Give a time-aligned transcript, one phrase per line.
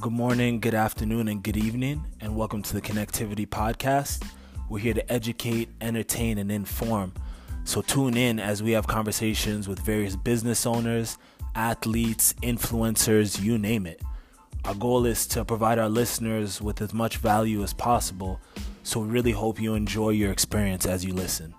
[0.00, 4.24] Good morning, good afternoon, and good evening, and welcome to the Connectivity Podcast.
[4.68, 7.14] We're here to educate, entertain, and inform.
[7.64, 11.18] So tune in as we have conversations with various business owners,
[11.56, 14.00] athletes, influencers, you name it.
[14.66, 18.40] Our goal is to provide our listeners with as much value as possible,
[18.84, 21.52] so we really hope you enjoy your experience as you listen.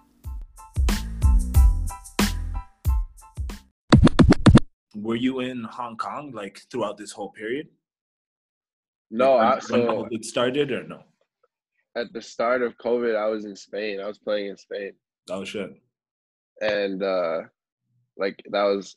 [4.96, 7.68] Were you in Hong Kong like throughout this whole period?
[9.12, 11.04] No, when, I, when so COVID started or no?
[11.96, 14.00] at the start of COVID, I was in Spain.
[14.00, 14.92] I was playing in Spain,
[15.30, 15.72] Oh shit.
[16.62, 17.42] and uh,
[18.18, 18.96] like that was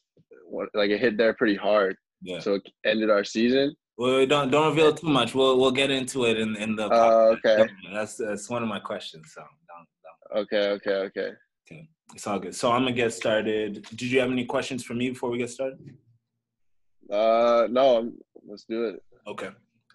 [0.74, 1.96] like it hit there pretty hard.
[2.20, 2.38] Yeah.
[2.40, 3.74] So it ended our season.
[3.98, 5.34] Well, don't don't reveal too much.
[5.34, 6.88] We'll we'll get into it in in the.
[6.90, 7.68] Oh, okay.
[7.92, 9.32] That's that's one of my questions.
[9.34, 10.42] So don't, don't.
[10.42, 11.30] Okay, okay, okay.
[11.66, 11.88] Okay.
[12.14, 12.54] It's all good.
[12.54, 13.86] So I'm gonna get started.
[13.90, 15.78] Did you have any questions for me before we get started?
[17.10, 19.02] Uh, no, I'm, let's do it.
[19.26, 19.50] Okay.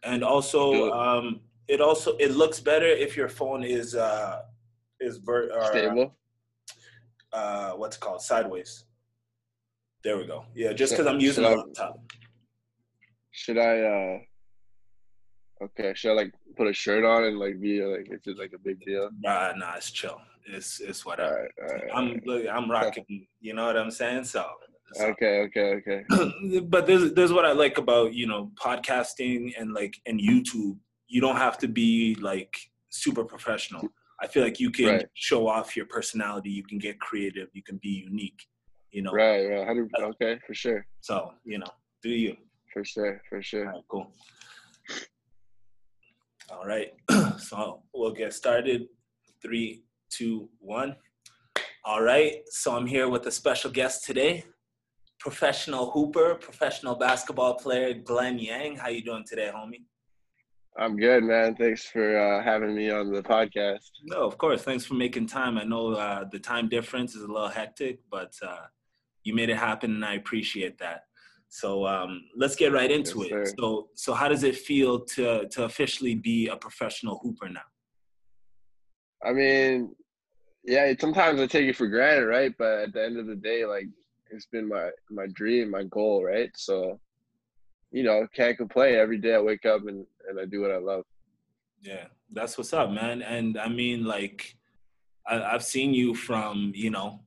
[0.08, 0.92] And also, it.
[0.94, 4.42] um, it also it looks better if your phone is uh
[5.00, 6.16] is ver- or, Stable.
[7.34, 8.86] uh what's it called sideways.
[10.04, 10.46] There we go.
[10.56, 12.00] Yeah, just because I'm using should a I- laptop.
[13.32, 13.74] Should I?
[13.82, 14.18] uh
[15.66, 18.54] Okay, should I like put a shirt on and like be like is it like
[18.54, 19.10] a big deal?
[19.20, 20.22] Nah, nah, it's chill.
[20.46, 21.50] It's it's whatever.
[21.60, 21.92] right, all right.
[21.94, 23.28] I'm look, I'm rocking.
[23.42, 24.24] You know what I'm saying?
[24.24, 24.46] So.
[25.00, 26.60] Okay, okay, okay.
[26.62, 30.78] but there's there's what I like about you know podcasting and like and YouTube.
[31.08, 32.56] You don't have to be like
[32.90, 33.84] super professional.
[34.22, 35.06] I feel like you can Right.
[35.14, 36.50] show off your personality.
[36.50, 37.50] You can get creative.
[37.54, 38.42] You can be unique.
[38.92, 39.12] You know.
[39.12, 39.60] Right, right.
[39.68, 41.68] 100, okay, for sure, So you know,
[42.02, 42.36] do you?
[42.74, 43.66] for sure, for sure.
[43.66, 44.12] right, cool.
[46.50, 46.94] All right,
[47.40, 48.88] so we'll get started.
[49.42, 50.96] Three, two, one.
[51.84, 54.44] All right, so I'm here with a special guest today,
[55.28, 58.78] professional hooper, professional basketball player, Glenn Yang.
[58.78, 59.84] How you doing today, homie?
[60.80, 61.54] I'm good, man.
[61.54, 63.90] Thanks for uh, having me on the podcast.
[64.06, 64.62] No, of course.
[64.64, 65.58] Thanks for making time.
[65.58, 68.68] I know uh, the time difference is a little hectic, but uh,
[69.26, 71.02] you made it happen, and I appreciate that.
[71.50, 73.48] So um, let's get right into Yes, it.
[73.48, 73.56] sir.
[73.60, 77.68] So, so how does it feel to to officially be a professional hooper now?
[79.26, 79.94] I mean,
[80.64, 82.54] yeah, sometimes I take it for granted, right?
[82.58, 83.88] But at the end of the day, like
[84.32, 86.52] it's been my my dream, my goal, right?
[86.56, 87.00] So,
[87.92, 88.96] you know, can't complain.
[88.96, 91.04] Every day I wake up and and I do what I love.
[91.82, 93.22] Yeah, that's what's up, man.
[93.22, 94.56] And I mean, like,
[95.28, 97.22] I, I've seen you from, you know,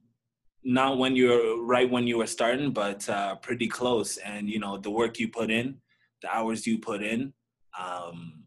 [0.62, 4.16] not when you're right when you were starting, but uh, pretty close.
[4.18, 5.76] And you know, the work you put in,
[6.22, 7.32] the hours you put in,
[7.78, 8.44] um,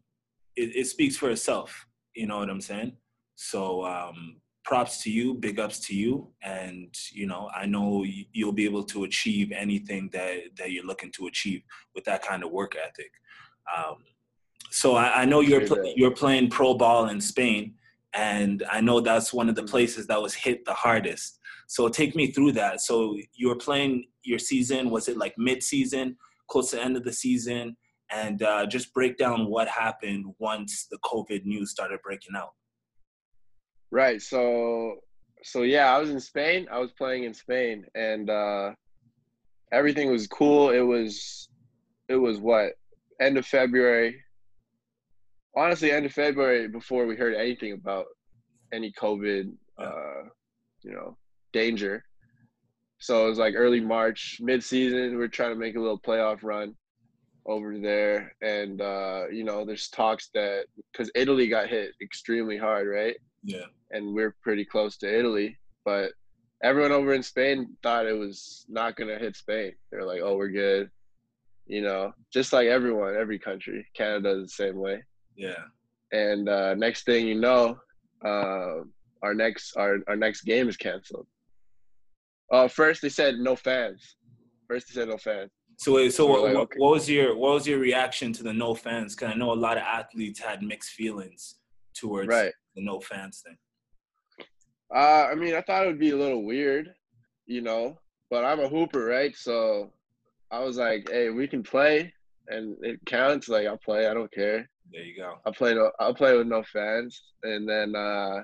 [0.56, 1.86] it, it speaks for itself.
[2.14, 2.92] You know what I'm saying?
[3.34, 8.52] So, um, props to you, big ups to you, and you know, I know you'll
[8.52, 11.62] be able to achieve anything that that you're looking to achieve
[11.94, 13.12] with that kind of work ethic.
[13.76, 13.96] Um,
[14.70, 17.74] so I, I know you're pl- you're playing pro ball in Spain,
[18.14, 21.38] and I know that's one of the places that was hit the hardest.
[21.66, 22.80] So take me through that.
[22.80, 24.90] So you were playing your season.
[24.90, 26.16] Was it like mid season,
[26.48, 27.76] close to the end of the season?
[28.12, 32.50] And uh, just break down what happened once the COVID news started breaking out.
[33.94, 34.20] Right.
[34.20, 34.96] So,
[35.44, 36.66] so yeah, I was in Spain.
[36.68, 38.72] I was playing in Spain, and uh,
[39.70, 40.70] everything was cool.
[40.70, 41.48] It was,
[42.08, 42.72] it was what
[43.20, 44.20] end of February.
[45.56, 48.06] Honestly, end of February before we heard anything about
[48.72, 50.22] any COVID, uh,
[50.82, 51.16] you know,
[51.52, 52.04] danger.
[52.98, 55.16] So it was like early March, mid-season.
[55.16, 56.74] We are trying to make a little playoff run
[57.46, 62.88] over there, and uh, you know, there's talks that because Italy got hit extremely hard,
[62.88, 63.14] right?
[63.44, 63.66] Yeah.
[63.90, 65.58] and we're pretty close to Italy.
[65.84, 66.12] But
[66.62, 69.72] everyone over in Spain thought it was not gonna hit Spain.
[69.90, 70.90] They're like, "Oh, we're good,"
[71.66, 73.86] you know, just like everyone, every country.
[73.94, 75.02] Canada is the same way.
[75.36, 75.64] Yeah.
[76.12, 77.78] And uh, next thing you know,
[78.24, 78.76] uh,
[79.22, 81.26] our next our our next game is canceled.
[82.50, 84.16] Uh, first they said no fans.
[84.68, 85.50] First they said no fans.
[85.76, 86.78] So wait, so We're what, like, okay.
[86.78, 89.14] what was your what was your reaction to the no fans?
[89.14, 91.56] Because I know a lot of athletes had mixed feelings
[91.94, 92.52] towards Right.
[92.74, 93.56] the no fans thing.
[94.94, 96.94] Uh, I mean, I thought it would be a little weird,
[97.46, 97.98] you know,
[98.30, 99.34] but I'm a hooper, right?
[99.36, 99.92] So
[100.50, 102.12] I was like, hey, we can play
[102.48, 103.48] and it counts.
[103.48, 104.06] Like, I'll play.
[104.06, 104.68] I don't care.
[104.92, 105.38] There you go.
[105.44, 105.74] I'll play.
[105.74, 107.22] No, I'll play with no fans.
[107.42, 108.42] And then, uh,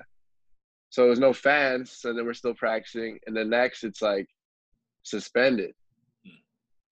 [0.89, 1.91] so it was no fans.
[1.91, 3.19] So then we're still practicing.
[3.27, 4.27] And then next, it's like
[5.03, 5.73] suspended.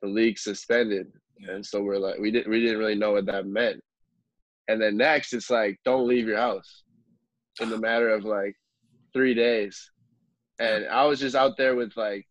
[0.01, 1.07] The league suspended.
[1.39, 1.55] Yeah.
[1.55, 3.81] And so we're like, we didn't, we didn't really know what that meant.
[4.69, 6.83] And then next, it's like, don't leave your house
[7.59, 8.55] in the matter of like
[9.11, 9.91] three days.
[10.59, 12.25] And I was just out there with like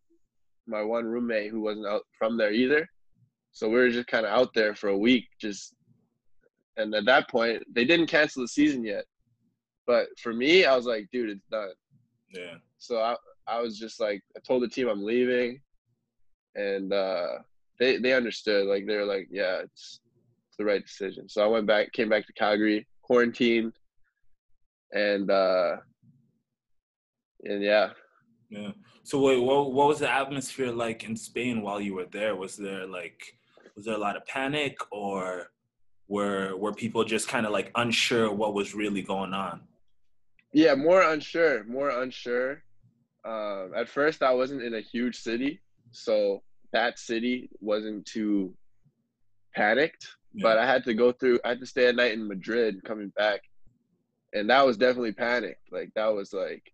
[0.67, 2.89] my one roommate who wasn't out from there either.
[3.53, 5.75] So we were just kind of out there for a week, just
[6.79, 9.05] And at that point, they didn't cancel the season yet.
[9.87, 11.71] But for me, I was like, dude, it's done.
[12.33, 12.55] Yeah.
[12.79, 15.61] So I, I was just like, I told the team I'm leaving,
[16.55, 17.39] and uh,
[17.81, 18.67] they they understood.
[18.67, 20.08] Like they were like, yeah, it's, it's
[20.59, 21.29] the right decision.
[21.29, 23.73] So I went back, came back to Calgary, quarantined,
[24.93, 25.77] and uh,
[27.45, 27.91] and yeah.
[28.51, 28.73] Yeah.
[29.05, 32.37] So wait, what what was the atmosphere like in Spain while you were there?
[32.37, 33.21] Was there like
[33.77, 35.51] was there a lot of panic or
[36.09, 39.61] were were people just kind of like unsure what was really going on?
[40.53, 42.63] Yeah, more unsure, more unsure.
[43.25, 45.61] Um, at first, I wasn't in a huge city,
[45.91, 48.55] so that city wasn't too
[49.55, 50.07] panicked.
[50.35, 50.43] Yeah.
[50.43, 51.41] But I had to go through.
[51.45, 53.41] I had to stay a night in Madrid coming back,
[54.33, 55.73] and that was definitely panicked.
[55.73, 56.73] Like that was like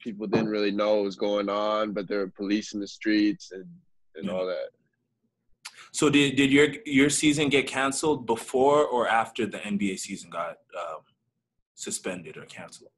[0.00, 3.52] people didn't really know what was going on, but there were police in the streets
[3.52, 3.66] and
[4.16, 4.32] and yeah.
[4.32, 4.70] all that.
[5.92, 10.56] So did did your your season get canceled before or after the NBA season got
[10.78, 11.00] um,
[11.74, 12.90] suspended or canceled?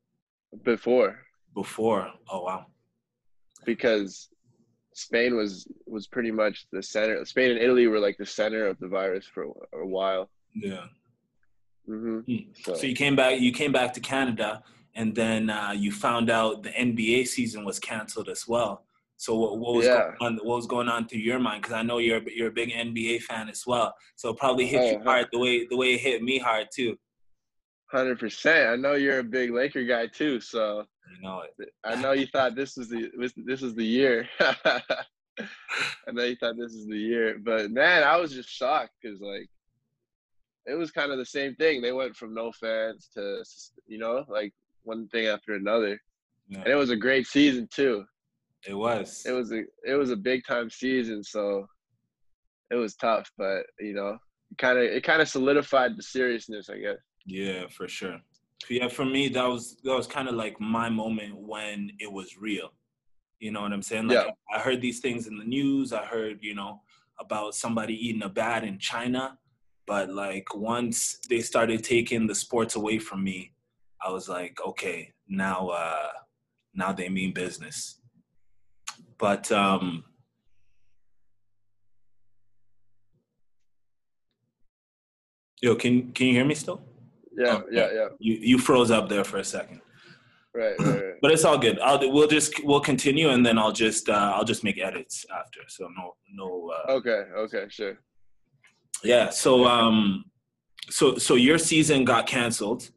[0.63, 1.19] Before.
[1.55, 2.11] Before.
[2.29, 2.67] Oh wow.
[3.65, 4.29] Because
[4.94, 7.25] Spain was was pretty much the center.
[7.25, 9.44] Spain and Italy were like the center of the virus for
[9.75, 10.29] a, while.
[10.55, 10.87] Yeah.
[11.89, 12.19] Mm-hmm.
[12.21, 12.53] Hmm.
[12.62, 12.75] So.
[12.75, 12.87] so.
[12.87, 13.41] you came back.
[13.41, 14.62] You came back to Canada,
[14.94, 18.85] and then uh, you found out the NBA season was canceled as well.
[19.17, 20.12] So what, what was yeah.
[20.19, 20.47] going on?
[20.47, 21.62] What was going on through your mind?
[21.62, 23.95] Because I know you're you're a big NBA fan as well.
[24.17, 26.69] So it probably hit oh, you hard the way the way it hit me hard
[26.75, 26.99] too.
[27.87, 28.69] Hundred percent.
[28.69, 30.41] I know you're a big Laker guy too.
[30.41, 31.69] So you know it.
[31.85, 34.29] I know you thought this was the this, this was the year.
[34.41, 39.20] I know you thought this is the year, but man, I was just shocked because
[39.20, 39.49] like
[40.67, 41.82] it was kind of the same thing.
[41.82, 43.43] They went from no fans to
[43.87, 44.53] you know like
[44.85, 46.00] one thing after another,
[46.49, 46.61] yeah.
[46.61, 48.05] and it was a great season too.
[48.67, 49.25] It was.
[49.26, 51.67] It was a it was a big time season, so
[52.70, 54.19] it was tough, but you know,
[54.59, 56.99] kind of it kind of solidified the seriousness, I guess.
[57.26, 58.19] Yeah, for sure.
[58.69, 62.37] Yeah, for me that was that was kind of like my moment when it was
[62.38, 62.73] real.
[63.38, 64.09] You know what I'm saying?
[64.09, 64.56] Like yeah.
[64.56, 65.93] I heard these things in the news.
[65.93, 66.81] I heard, you know,
[67.19, 69.37] about somebody eating a bat in China,
[69.87, 73.53] but like once they started taking the sports away from me,
[74.00, 76.09] I was like, okay, now uh
[76.75, 78.00] now they mean business.
[79.19, 80.05] But um
[85.61, 86.82] Yo, can can you hear me still?
[87.37, 88.08] Yeah, oh, yeah, yeah.
[88.19, 89.81] You you froze up there for a second.
[90.55, 91.14] Right, right, right.
[91.23, 91.79] but it's all good.
[91.81, 95.61] I'll we'll just we'll continue and then I'll just uh, I'll just make edits after.
[95.69, 96.70] So no no.
[96.70, 97.25] Uh, okay.
[97.37, 97.67] Okay.
[97.70, 97.99] Sure.
[99.02, 99.31] Yeah.
[99.31, 100.26] So um,
[100.90, 102.90] so so your season got canceled,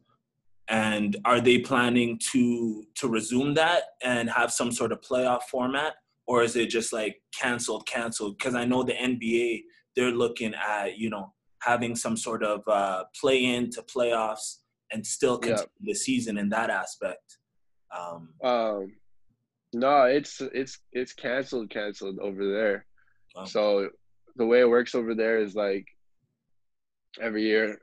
[0.68, 5.94] and are they planning to to resume that and have some sort of playoff format,
[6.26, 8.36] or is it just like canceled, canceled?
[8.36, 9.62] Because I know the NBA
[9.96, 11.32] they're looking at you know
[11.66, 14.58] having some sort of uh, play in to playoffs
[14.92, 15.92] and still continue yeah.
[15.92, 17.38] the season in that aspect.
[17.96, 18.92] Um, um,
[19.72, 22.86] no, it's it's it's canceled, canceled over there.
[23.44, 23.90] So
[24.36, 25.86] the way it works over there is like
[27.20, 27.78] every year,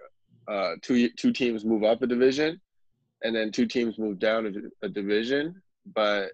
[0.47, 2.59] uh, two two teams move up a division,
[3.23, 5.61] and then two teams move down a, a division.
[5.93, 6.31] But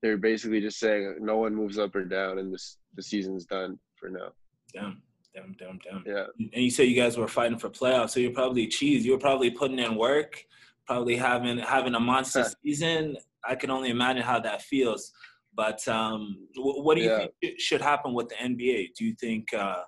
[0.00, 3.78] they're basically just saying no one moves up or down, and this the season's done
[3.96, 4.30] for now.
[4.72, 5.02] Damn.
[5.38, 6.04] Damn, damn, damn.
[6.06, 6.26] Yeah.
[6.52, 9.04] And you said you guys were fighting for playoffs, so you're probably cheese.
[9.04, 10.44] You were probably putting in work,
[10.86, 13.16] probably having having a monster season.
[13.44, 15.12] I can only imagine how that feels.
[15.54, 17.26] But um, what do you yeah.
[17.40, 18.94] think should happen with the NBA?
[18.96, 19.82] Do you think uh,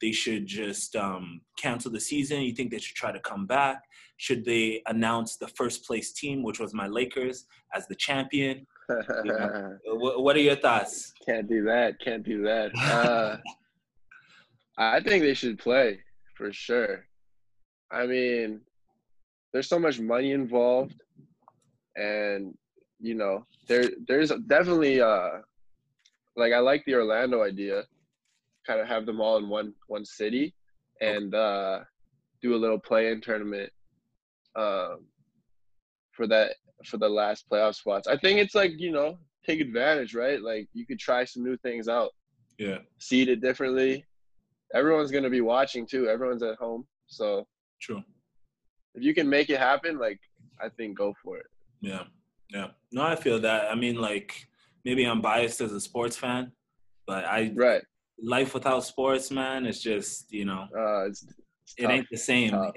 [0.00, 2.42] they should just um, cancel the season?
[2.42, 3.82] You think they should try to come back?
[4.16, 8.66] Should they announce the first place team, which was my Lakers, as the champion?
[8.88, 11.12] you know, what, are your thoughts?
[11.26, 12.00] Can't do that.
[12.00, 12.70] Can't do that.
[12.76, 13.36] Uh,
[14.90, 16.00] I think they should play
[16.34, 17.06] for sure.
[17.90, 18.60] I mean,
[19.52, 21.00] there's so much money involved,
[21.96, 22.54] and
[22.98, 25.40] you know, there there's definitely uh,
[26.36, 27.84] like I like the Orlando idea,
[28.66, 30.54] kind of have them all in one one city,
[31.00, 31.80] and uh,
[32.40, 33.70] do a little play-in tournament,
[34.56, 35.06] um,
[36.12, 36.52] for that
[36.86, 38.08] for the last playoff spots.
[38.08, 40.40] I think it's like you know take advantage, right?
[40.40, 42.10] Like you could try some new things out.
[42.58, 42.78] Yeah.
[42.98, 44.06] Seed it differently
[44.74, 46.08] everyone's going to be watching too.
[46.08, 46.86] Everyone's at home.
[47.06, 47.46] So
[47.80, 48.02] true.
[48.94, 50.20] If you can make it happen, like
[50.60, 51.46] I think go for it.
[51.80, 52.04] Yeah.
[52.50, 52.68] Yeah.
[52.92, 53.70] No, I feel that.
[53.70, 54.46] I mean, like
[54.84, 56.52] maybe I'm biased as a sports fan,
[57.06, 57.82] but I right
[58.22, 62.54] life without sports, man, it's just you know, uh, it's, it's it ain't the same.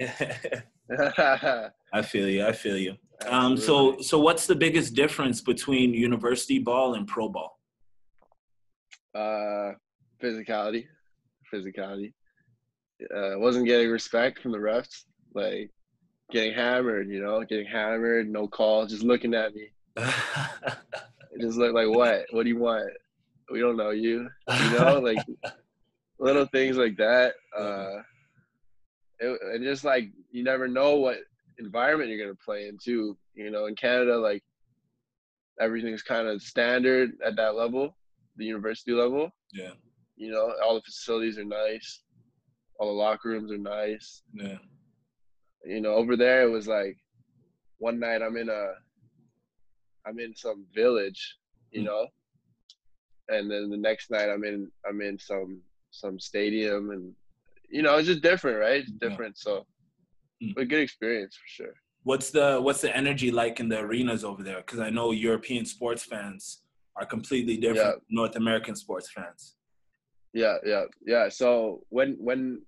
[1.92, 2.46] I feel you.
[2.46, 2.94] I feel you.
[3.28, 7.58] Um, so so what's the biggest difference between university ball and pro ball?
[9.14, 9.72] Uh,
[10.22, 10.86] physicality
[11.52, 12.12] physicality.
[13.14, 15.04] Uh, wasn't getting respect from the refs.
[15.34, 15.70] like
[16.30, 19.68] getting hammered, you know, getting hammered, no call, just looking at me.
[19.96, 22.24] It just looked like what?
[22.30, 22.90] What do you want?
[23.50, 24.28] We don't know you.
[24.48, 25.24] You know, like
[26.18, 27.34] little things like that.
[27.56, 28.02] Uh,
[29.20, 31.18] it, and just like you never know what
[31.58, 33.16] environment you're gonna play in too.
[33.34, 34.42] You know, in Canada, like
[35.60, 37.96] everything's kind of standard at that level,
[38.36, 39.30] the university level.
[39.52, 39.72] Yeah.
[40.16, 42.02] You know, all the facilities are nice,
[42.78, 44.22] all the locker rooms are nice.
[44.32, 44.58] Yeah.
[45.64, 46.96] You know, over there it was like
[47.78, 48.72] one night I'm in a
[50.06, 51.36] I'm in some village,
[51.72, 51.86] you Mm.
[51.86, 52.06] know,
[53.28, 57.14] and then the next night I'm in I'm in some some stadium and
[57.68, 58.80] you know it's just different, right?
[58.82, 59.08] It's Yeah.
[59.08, 59.36] different.
[59.38, 59.66] So,
[60.42, 60.54] Mm.
[60.54, 61.74] but good experience for sure.
[62.04, 64.58] What's the what's the energy like in the arenas over there?
[64.58, 66.62] Because I know European sports fans
[66.94, 68.16] are completely different Yeah.
[68.20, 69.56] North American sports fans.
[70.36, 71.30] Yeah, yeah, yeah.
[71.30, 72.60] So when when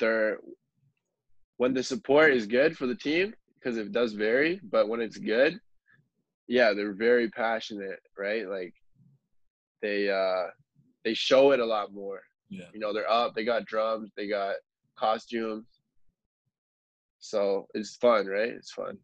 [0.00, 0.38] they're
[1.58, 5.16] when the support is good for the team, because it does vary, but when it's
[5.16, 5.60] good,
[6.48, 8.48] yeah, they're very passionate, right?
[8.48, 8.74] Like
[9.80, 10.50] they uh
[11.04, 12.20] they show it a lot more.
[12.50, 12.64] Yeah.
[12.74, 14.56] You know, they're up, they got drums, they got
[14.98, 15.66] costumes.
[17.20, 18.50] So it's fun, right?
[18.50, 18.98] It's fun.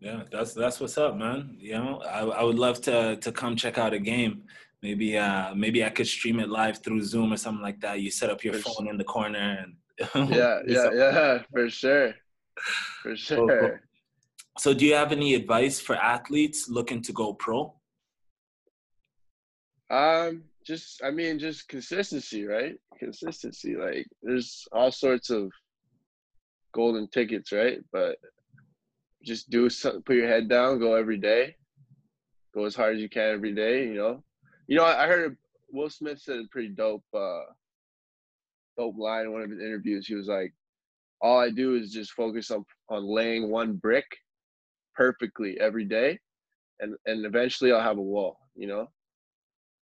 [0.00, 1.56] Yeah, that's that's what's up, man.
[1.58, 4.42] You know, I, I would love to to come check out a game.
[4.84, 8.00] Maybe uh maybe I could stream it live through Zoom or something like that.
[8.02, 9.70] You set up your For phone in the corner and
[10.30, 12.14] Yeah, yeah, yeah, for sure.
[13.02, 13.60] For Cool, sure.
[13.60, 13.78] cool.
[14.58, 17.74] So, do you have any advice for athletes looking to go pro?
[19.90, 22.74] Um, just I mean, just consistency, right?
[22.98, 23.76] Consistency.
[23.76, 25.50] Like, there's all sorts of
[26.74, 27.78] golden tickets, right?
[27.90, 28.18] But
[29.24, 30.02] just do something.
[30.02, 30.78] Put your head down.
[30.78, 31.56] Go every day.
[32.54, 33.84] Go as hard as you can every day.
[33.86, 34.24] You know.
[34.66, 35.36] You know, I heard
[35.70, 37.40] Will Smith said a pretty dope, uh,
[38.78, 40.06] dope line in one of his interviews.
[40.06, 40.54] He was like,
[41.20, 44.06] "All I do is just focus on on laying one brick
[44.94, 46.18] perfectly every day,
[46.80, 48.88] and and eventually I'll have a wall." You know.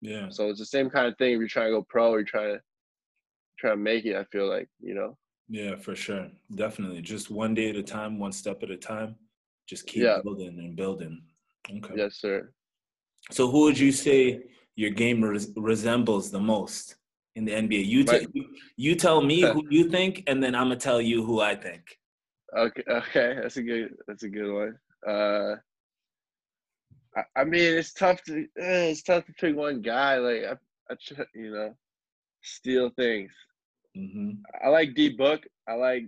[0.02, 2.18] Yeah, So it's the same kind of thing if you're trying to go pro or
[2.18, 2.62] you're trying to
[3.58, 5.16] trying to make it, I feel like, you know.
[5.48, 7.00] yeah, for sure, definitely.
[7.00, 9.16] Just one day at a time, one step at a time.
[9.66, 10.20] Just keep Yeah.
[10.22, 11.22] building and building.
[11.70, 11.94] Okay.
[11.96, 12.52] Yes, sir.
[13.30, 14.44] So, who would you say
[14.76, 16.96] your game res- resembles the most
[17.34, 17.84] in the NBA?
[17.84, 18.26] You, t-
[18.76, 21.98] you tell me who you think, and then I'm gonna tell you who I think.
[22.56, 24.78] Okay, okay, that's a good that's a good one.
[25.06, 25.56] Uh
[27.16, 30.52] I, I mean, it's tough to eh, it's tough to pick one guy like I,
[30.92, 31.74] I try, you know,
[32.42, 33.32] steal things.
[33.94, 34.32] hmm
[34.64, 35.42] I like D Book.
[35.68, 36.04] I like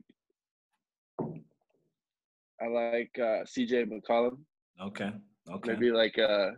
[2.61, 4.39] I like uh CJ McCollum.
[4.81, 5.11] Okay.
[5.51, 5.73] Okay.
[5.73, 6.51] Maybe like uh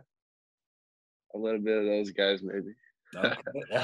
[1.33, 2.73] a little bit of those guys maybe.
[3.15, 3.51] okay.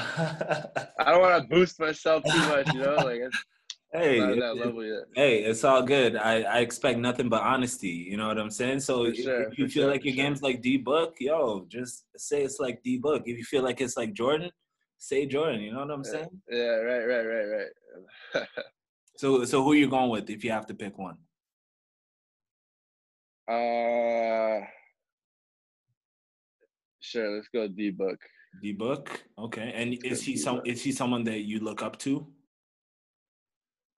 [1.00, 3.44] I don't want to boost myself too much, you know, like it's
[3.92, 5.04] hey, it- that level yet.
[5.14, 6.14] hey, it's all good.
[6.16, 7.88] I, I expect nothing but honesty.
[8.10, 8.80] You know what I'm saying?
[8.80, 10.24] So if, sure, if you feel sure, like your sure.
[10.24, 13.22] game's like D Book, yo, just say it's like D Book.
[13.26, 14.50] If you feel like it's like Jordan,
[14.98, 15.60] say Jordan.
[15.62, 16.10] You know what I'm Yeah.
[16.10, 16.42] saying?
[16.50, 17.66] Yeah, right, right, right,
[18.34, 18.48] right.
[19.16, 21.16] So so who you going with if you have to pick one?
[23.48, 24.60] uh,
[27.08, 27.34] sure.
[27.36, 28.18] Let's go D book.
[28.62, 29.22] D Book.
[29.38, 29.72] Okay.
[29.74, 30.68] And is he some D-Book.
[30.68, 32.26] is he someone that you look up to?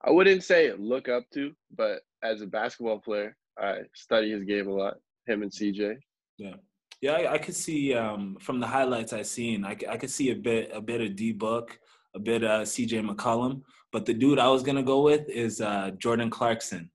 [0.03, 4.67] I wouldn't say look up to, but as a basketball player, I study his game
[4.67, 4.95] a lot.
[5.27, 5.97] Him and CJ.
[6.37, 10.31] Yeah, I, I could see um, from the highlights I've seen, I, I could see
[10.31, 11.79] a bit a bit of D Book,
[12.15, 15.91] a bit of CJ McCollum, but the dude I was gonna go with is uh,
[15.97, 16.89] Jordan Clarkson.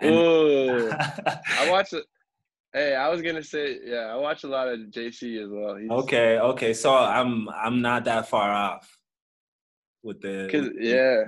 [0.00, 0.90] And- Ooh,
[1.60, 1.92] I watched.
[1.92, 2.04] it.
[2.72, 5.76] Hey, I was gonna say, yeah, I watch a lot of JC as well.
[5.76, 8.98] He's, okay, okay, so I'm I'm not that far off
[10.02, 10.48] with the.
[10.50, 11.24] 'Cause- with yeah.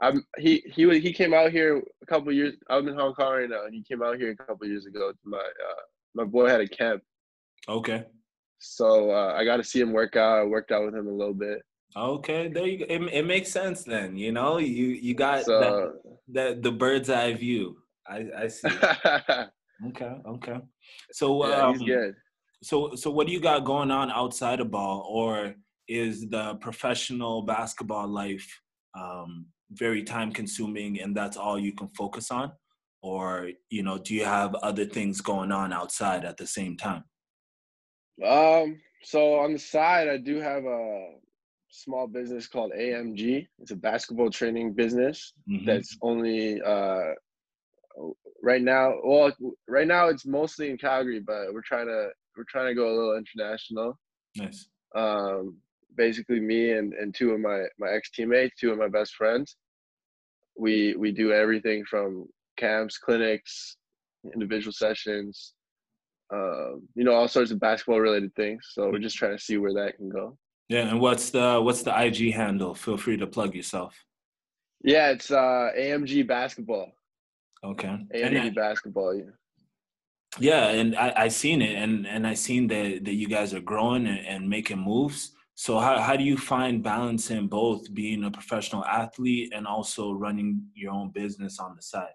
[0.00, 2.54] I'm he he he came out here a couple years.
[2.70, 5.10] I'm in Hong Kong right now, and he came out here a couple years ago.
[5.10, 5.82] To my uh,
[6.14, 7.02] my boy had a camp,
[7.68, 8.04] Okay,
[8.58, 10.38] so uh, I got to see him work out.
[10.38, 11.62] I worked out with him a little bit.
[11.96, 12.84] okay, there you go.
[12.88, 14.16] It, it makes sense then.
[14.16, 15.92] You know, you you got that, So
[16.28, 17.78] that the bird's eye view.
[18.06, 18.68] I I see.
[19.86, 20.58] okay, okay.
[21.12, 22.14] So yeah, um, he's good.
[22.62, 25.54] So, so what do you got going on outside of ball, or
[25.86, 28.46] is the professional basketball life
[28.98, 32.52] um, very time consuming, and that's all you can focus on,
[33.02, 37.04] or you know, do you have other things going on outside at the same time?
[38.24, 41.12] Um, so on the side, I do have a
[41.70, 43.46] small business called AMG.
[43.60, 45.66] It's a basketball training business Mhm.
[45.66, 47.14] that's only uh
[48.42, 48.94] right now.
[49.04, 49.32] Well,
[49.68, 52.96] right now it's mostly in Calgary, but we're trying to we're trying to go a
[52.96, 53.98] little international.
[54.36, 54.68] nice.
[54.94, 55.56] um,
[55.96, 59.56] basically me and, and two of my, my ex teammates, two of my best friends.
[60.56, 62.26] we we do everything from
[62.56, 63.76] camps, clinics,
[64.32, 65.54] individual sessions,
[66.32, 68.66] um, you know, all sorts of basketball related things.
[68.72, 70.36] So we're just trying to see where that can go.
[70.68, 72.74] Yeah, and what's the what's the IG handle?
[72.74, 73.94] Feel free to plug yourself.
[74.84, 76.92] Yeah, it's uh, AMG basketball.
[77.64, 77.98] Okay.
[78.14, 79.14] AMG basketball.
[79.14, 79.30] Yeah.
[80.38, 83.60] Yeah, and I I seen it, and and I seen that that you guys are
[83.60, 85.32] growing and, and making moves.
[85.54, 90.62] So how how do you find balancing both being a professional athlete and also running
[90.74, 92.14] your own business on the side?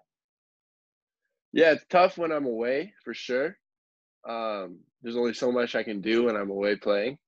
[1.52, 3.56] Yeah, it's tough when I'm away for sure.
[4.26, 7.18] Um, there's only so much I can do when I'm away playing,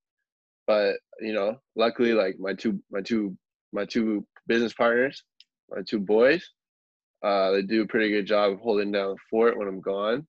[0.65, 3.37] but you know, luckily, like my two my two
[3.73, 5.21] my two business partners,
[5.69, 6.49] my two boys,
[7.23, 10.27] uh, they do a pretty good job of holding down the fort when I'm gone.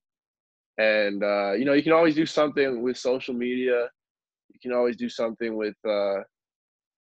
[0.78, 3.88] And uh, you know, you can always do something with social media
[4.50, 6.22] you can always do something with uh,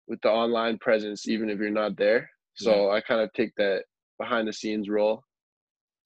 [0.07, 2.29] with the online presence, even if you're not there.
[2.55, 2.97] So yeah.
[2.97, 3.83] I kind of take that
[4.19, 5.23] behind the scenes role.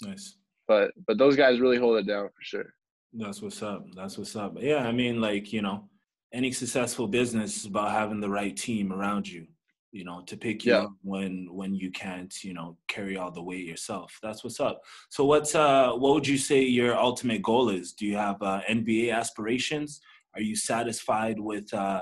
[0.02, 0.38] Nice.
[0.68, 2.74] But but those guys really hold it down for sure.
[3.14, 3.86] That's what's up.
[3.96, 4.56] That's what's up.
[4.60, 5.90] Yeah, I mean, like you know,
[6.34, 9.48] any successful business is about having the right team around you.
[9.92, 10.80] You know, to pick you yeah.
[10.84, 14.18] up when when you can't, you know, carry all the weight yourself.
[14.24, 14.82] That's what's up.
[15.10, 17.92] So, what's uh, what would you say your ultimate goal is?
[17.94, 20.00] Do you have uh, NBA aspirations?
[20.34, 22.02] Are you satisfied with uh,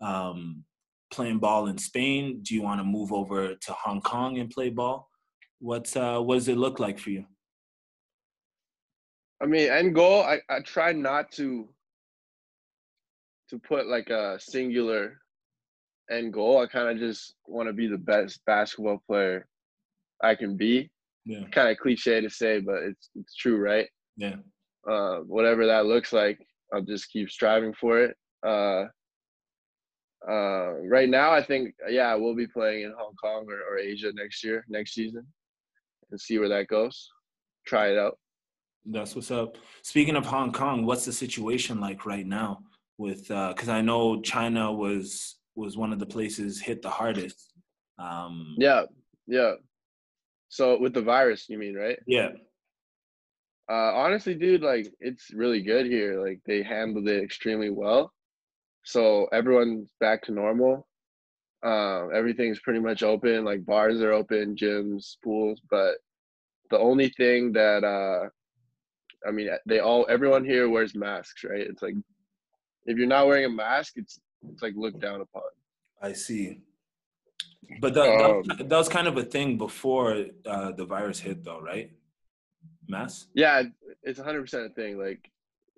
[0.00, 0.64] um,
[1.10, 2.40] playing ball in Spain?
[2.42, 5.10] Do you want to move over to Hong Kong and play ball?
[5.58, 7.26] What's uh, what does it look like for you?
[9.42, 10.22] I mean, end goal.
[10.22, 11.68] I, I try not to
[13.50, 15.20] to put like a singular
[16.10, 16.62] end goal.
[16.62, 19.46] I kind of just want to be the best basketball player
[20.22, 20.90] I can be.
[21.24, 21.44] Yeah.
[21.50, 23.88] Kind of cliche to say, but it's it's true, right?
[24.16, 24.36] Yeah.
[24.88, 26.38] Uh, whatever that looks like,
[26.72, 28.16] I'll just keep striving for it.
[28.46, 28.84] Uh,
[30.28, 34.12] uh, right now, I think yeah, we'll be playing in Hong Kong or, or Asia
[34.14, 35.26] next year, next season,
[36.10, 37.08] and see where that goes.
[37.66, 38.18] Try it out.
[38.84, 39.56] That's what's up.
[39.82, 42.60] Speaking of Hong Kong, what's the situation like right now?
[42.98, 47.52] With because uh, I know China was was one of the places hit the hardest.
[47.98, 48.82] Um, yeah,
[49.26, 49.54] yeah.
[50.48, 51.98] So with the virus, you mean, right?
[52.06, 52.30] Yeah.
[53.68, 56.22] Uh, honestly, dude, like it's really good here.
[56.24, 58.12] Like they handled it extremely well.
[58.84, 60.86] So everyone's back to normal.
[61.64, 63.44] Uh, everything's pretty much open.
[63.44, 65.60] Like bars are open, gyms, pools.
[65.68, 65.96] But
[66.70, 68.28] the only thing that uh,
[69.26, 71.60] I mean, they all everyone here wears masks, right?
[71.60, 71.94] It's like
[72.84, 74.20] if you're not wearing a mask, it's
[74.52, 75.42] it's like looked down upon.
[76.00, 76.60] I see.
[77.80, 81.44] But that, um, that, that was kind of a thing before uh, the virus hit,
[81.44, 81.90] though, right?
[82.88, 83.26] mass?
[83.34, 83.62] Yeah,
[84.02, 84.98] it's 100 percent a thing.
[84.98, 85.30] Like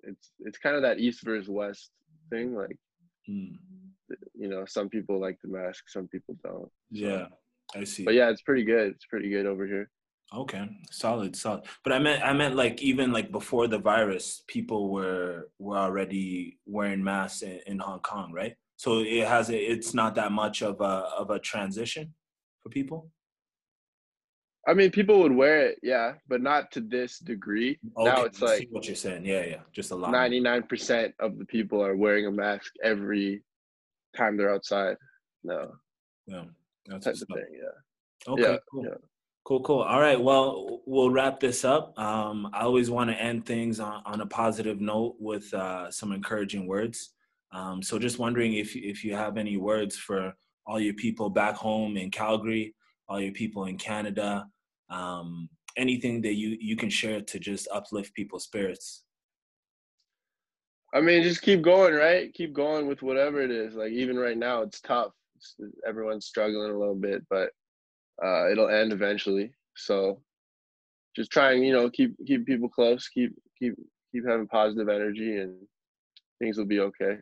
[0.03, 1.91] it's it's kind of that east versus west
[2.29, 2.55] thing.
[2.55, 2.77] Like
[3.29, 3.57] mm.
[4.35, 6.63] you know, some people like the mask, some people don't.
[6.63, 6.69] So.
[6.91, 7.27] Yeah,
[7.75, 8.03] I see.
[8.03, 8.91] But yeah, it's pretty good.
[8.91, 9.89] It's pretty good over here.
[10.31, 11.63] Okay, solid, solid.
[11.83, 16.59] But I meant, I meant like even like before the virus, people were were already
[16.67, 18.55] wearing masks in, in Hong Kong, right?
[18.77, 22.13] So it has, it's not that much of a of a transition
[22.61, 23.09] for people.
[24.67, 27.79] I mean, people would wear it, yeah, but not to this degree.
[27.97, 29.25] Okay, now it's like what you're saying.
[29.25, 30.11] Yeah, yeah, just a lot.
[30.11, 33.41] Ninety nine percent of the people are wearing a mask every
[34.15, 34.97] time they're outside.
[35.43, 35.71] No.
[36.27, 36.43] Yeah,
[36.85, 37.45] that's type of thing.
[37.51, 38.33] Yeah.
[38.33, 38.41] Okay.
[38.43, 38.85] Yeah, cool.
[38.85, 38.95] Yeah.
[39.43, 39.81] Cool, cool.
[39.81, 40.19] All right.
[40.19, 41.97] Well, we'll wrap this up.
[41.97, 46.11] Um, I always want to end things on, on a positive note with uh, some
[46.11, 47.13] encouraging words.
[47.51, 50.35] Um, so, just wondering if if you have any words for
[50.67, 52.75] all your people back home in Calgary,
[53.07, 54.45] all your people in Canada,
[54.91, 59.03] um, anything that you you can share to just uplift people's spirits
[60.93, 64.37] i mean just keep going right keep going with whatever it is like even right
[64.37, 65.55] now it's tough it's,
[65.87, 67.51] everyone's struggling a little bit but
[68.23, 70.21] uh, it'll end eventually so
[71.15, 73.75] just trying you know keep keep people close keep keep
[74.11, 75.55] keep having positive energy and
[76.39, 77.17] things will be okay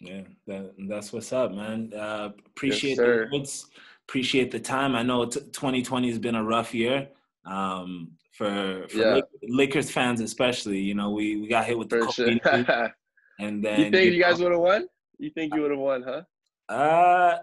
[0.00, 3.66] yeah that, that's what's up man uh, appreciate yes, the words
[4.10, 4.96] appreciate the time.
[4.96, 7.08] I know t- 2020 has been a rough year
[7.44, 9.20] um, for, for yeah.
[9.44, 10.80] Lakers fans, especially.
[10.80, 12.92] You know, we, we got hit with the COVID sure.
[13.38, 14.88] and then you think you, you guys would have won?
[15.18, 16.74] You think you would have won, huh?
[16.74, 17.38] Uh,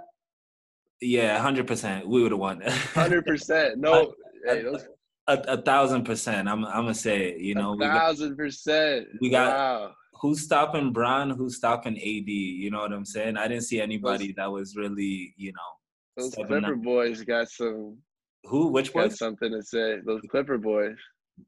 [1.02, 2.08] yeah, hundred percent.
[2.08, 2.62] We would have won.
[2.94, 3.78] Hundred percent.
[3.78, 4.14] No,
[4.48, 4.88] a, hey, those...
[5.28, 6.48] a, a, thousand percent.
[6.48, 7.42] I'm I'm gonna say it.
[7.42, 9.08] You know, a thousand percent.
[9.22, 9.56] We got.
[9.56, 9.92] Wow.
[10.20, 11.30] Who's stopping Bron?
[11.30, 12.28] Who's stopping AD?
[12.28, 13.38] You know what I'm saying?
[13.38, 16.82] I didn't see anybody that was really, you know, those Clipper nine.
[16.82, 17.98] boys got some.
[18.46, 18.70] Who?
[18.70, 19.20] Which got boys?
[19.20, 20.00] Something to say.
[20.04, 20.98] Those Clipper boys.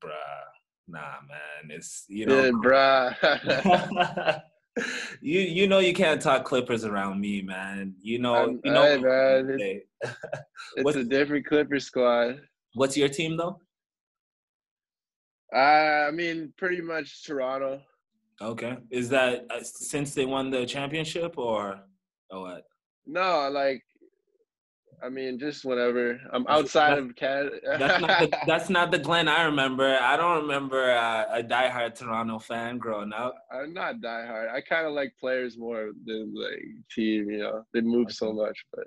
[0.03, 0.09] Bruh,
[0.87, 1.71] nah, man.
[1.75, 2.43] It's you know.
[2.43, 4.41] Yeah, bruh.
[5.21, 7.95] you you know you can't talk Clippers around me, man.
[8.01, 8.83] You know I'm, you know.
[8.83, 10.15] Hey, man, it's,
[10.75, 12.41] it's a different Clipper squad.
[12.73, 13.59] What's your team though?
[15.53, 17.81] Uh, I mean, pretty much Toronto.
[18.41, 18.77] Okay.
[18.91, 21.79] Is that uh, since they won the championship or
[22.29, 22.63] or what?
[23.05, 23.83] No, like
[25.03, 27.59] I mean, just whenever I'm outside that's, of Canada.
[27.77, 29.97] that's, not the, that's not the Glenn I remember.
[30.01, 33.35] I don't remember uh, a diehard Toronto fan growing up.
[33.51, 34.51] I'm not diehard.
[34.51, 37.29] I kind of like players more than like team.
[37.29, 38.63] You know, they move so much.
[38.73, 38.85] But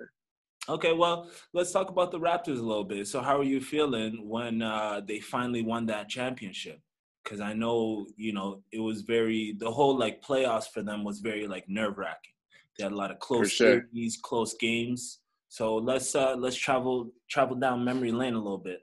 [0.69, 3.07] okay, well, let's talk about the Raptors a little bit.
[3.07, 6.79] So, how are you feeling when uh, they finally won that championship?
[7.23, 11.19] Because I know you know it was very the whole like playoffs for them was
[11.19, 12.33] very like nerve wracking.
[12.77, 13.85] They had a lot of close sure.
[13.93, 15.19] series, close games.
[15.53, 18.79] So let's uh let's travel travel down memory lane a little bit.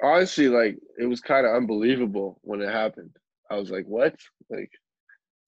[0.00, 3.10] Honestly, like it was kind of unbelievable when it happened.
[3.50, 4.14] I was like, "What?
[4.48, 4.70] Like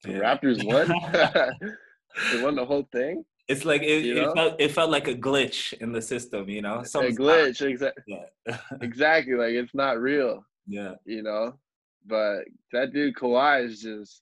[0.02, 0.18] the yeah.
[0.18, 0.88] Raptors won?
[2.32, 5.72] they won the whole thing?" It's like it, it felt it felt like a glitch
[5.74, 6.82] in the system, you know.
[6.82, 8.02] Something's a glitch, exactly.
[8.08, 8.58] Yeah.
[8.80, 9.34] exactly.
[9.34, 10.44] Like it's not real.
[10.66, 10.94] Yeah.
[11.04, 11.60] You know,
[12.04, 12.38] but
[12.72, 14.20] that dude Kawhi is just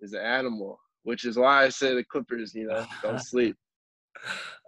[0.00, 3.56] is an animal, which is why I say the Clippers, you know, don't sleep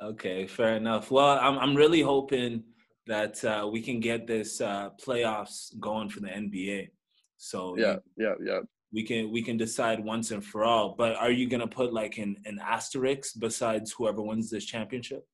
[0.02, 1.10] okay, fair enough.
[1.10, 2.64] Well, I'm I'm really hoping
[3.06, 6.88] that uh, we can get this uh, playoffs going for the NBA.
[7.36, 8.60] So yeah, yeah, yeah.
[8.92, 10.94] We can we can decide once and for all.
[10.96, 15.26] But are you gonna put like an, an asterisk besides whoever wins this championship?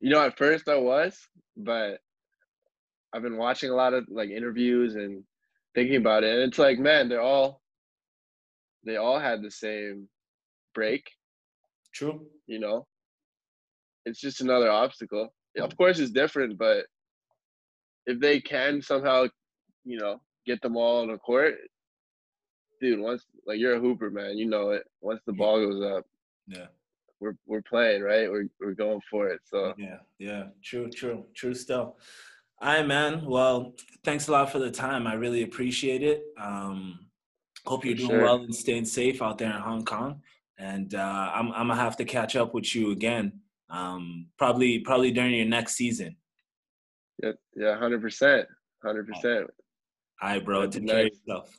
[0.00, 1.18] You know, at first I was,
[1.56, 1.98] but
[3.12, 5.24] I've been watching a lot of like interviews and
[5.74, 7.60] thinking about it, and it's like, man, they're all
[8.84, 10.08] they all had the same
[10.74, 11.10] break
[11.98, 12.26] True.
[12.46, 12.86] You know,
[14.04, 15.34] it's just another obstacle.
[15.60, 16.86] Of course, it's different, but
[18.06, 19.26] if they can somehow,
[19.84, 21.56] you know, get them all on the court,
[22.80, 24.84] dude, once like you're a hooper, man, you know it.
[25.00, 26.06] Once the ball goes up,
[26.46, 26.66] yeah,
[27.18, 28.30] we're we're playing, right?
[28.30, 29.40] We're we're going for it.
[29.44, 31.54] So yeah, yeah, true, true, true.
[31.54, 31.96] Still,
[32.60, 33.24] all right, man.
[33.24, 35.08] Well, thanks a lot for the time.
[35.08, 36.22] I really appreciate it.
[36.40, 37.08] Um,
[37.66, 38.22] hope you're doing sure.
[38.22, 40.22] well and staying safe out there in Hong Kong
[40.58, 43.40] and uh, I'm I'm gonna have to catch up with you again.
[43.70, 46.16] Um, probably probably during your next season.
[47.22, 48.48] Yeah, yeah, hundred percent,
[48.84, 49.46] hundred percent.
[50.20, 50.66] All right, bro.
[50.66, 51.58] Take care of yourself.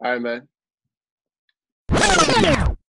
[0.00, 0.48] All right, man.